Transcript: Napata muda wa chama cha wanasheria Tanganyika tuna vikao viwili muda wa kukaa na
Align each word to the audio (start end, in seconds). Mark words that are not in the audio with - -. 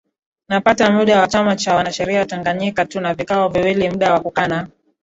Napata 0.47 0.89
muda 0.91 1.19
wa 1.21 1.27
chama 1.27 1.55
cha 1.55 1.75
wanasheria 1.75 2.25
Tanganyika 2.25 2.85
tuna 2.85 3.13
vikao 3.13 3.49
viwili 3.49 3.89
muda 3.89 4.13
wa 4.13 4.19
kukaa 4.19 4.47
na 4.47 4.67